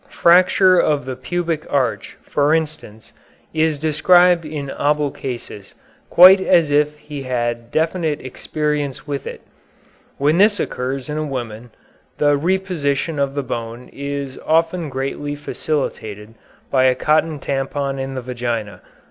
[0.09, 3.13] Fracture of the pubic arch, for instance,
[3.53, 5.75] is described in Abulcasis
[6.09, 9.41] quite as if he had had definite experience with it.
[10.17, 11.69] When this occurs in a woman,
[12.17, 16.33] the reposition of the bone is often greatly facilitated
[16.71, 18.81] by a cotton tampon in the vagina.